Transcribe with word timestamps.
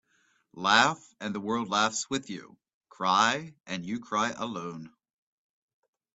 Laugh 0.55 1.13
and 1.19 1.35
the 1.35 1.39
world 1.39 1.69
laughs 1.69 2.09
with 2.09 2.27
you. 2.31 2.57
Cry 2.89 3.53
and 3.67 3.85
you 3.85 3.99
cry 3.99 4.31
alone. 4.31 4.91